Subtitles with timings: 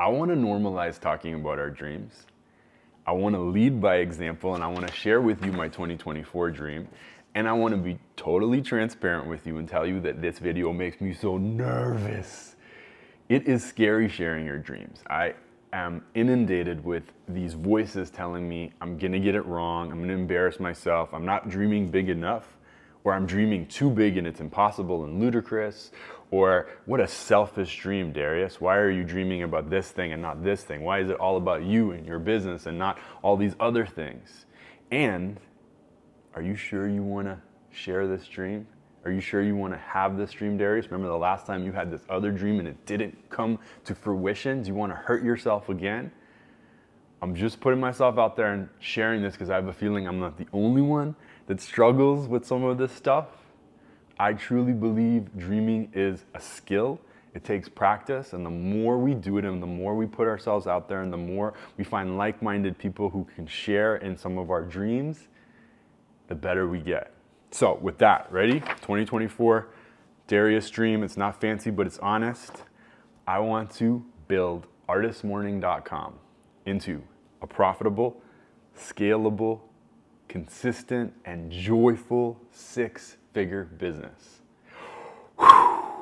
[0.00, 2.24] I want to normalize talking about our dreams.
[3.06, 6.50] I want to lead by example and I want to share with you my 2024
[6.52, 6.88] dream.
[7.34, 10.72] And I want to be totally transparent with you and tell you that this video
[10.72, 12.56] makes me so nervous.
[13.28, 15.02] It is scary sharing your dreams.
[15.10, 15.34] I
[15.74, 20.08] am inundated with these voices telling me I'm going to get it wrong, I'm going
[20.08, 22.56] to embarrass myself, I'm not dreaming big enough,
[23.04, 25.90] or I'm dreaming too big and it's impossible and ludicrous,
[26.30, 28.60] or what a selfish dream, Darius.
[28.60, 30.82] Why are you dreaming about this thing and not this thing?
[30.82, 34.46] Why is it all about you and your business and not all these other things?
[34.90, 35.40] And
[36.34, 37.38] are you sure you want to
[37.70, 38.66] share this dream?
[39.04, 40.86] Are you sure you want to have this dream, Darius?
[40.86, 44.62] Remember the last time you had this other dream and it didn't come to fruition?
[44.62, 46.12] Do you want to hurt yourself again?
[47.22, 50.20] I'm just putting myself out there and sharing this because I have a feeling I'm
[50.20, 51.14] not the only one
[51.46, 53.26] that struggles with some of this stuff.
[54.18, 57.00] I truly believe dreaming is a skill.
[57.34, 60.66] It takes practice, and the more we do it, and the more we put ourselves
[60.66, 64.36] out there, and the more we find like minded people who can share in some
[64.36, 65.28] of our dreams,
[66.28, 67.12] the better we get.
[67.50, 68.60] So, with that, ready?
[68.60, 69.68] 2024,
[70.26, 71.02] Darius Dream.
[71.02, 72.64] It's not fancy, but it's honest.
[73.26, 76.14] I want to build artistmorning.com
[76.70, 77.02] into
[77.42, 78.22] a profitable,
[78.78, 79.60] scalable,
[80.28, 84.40] consistent, and joyful six figure business.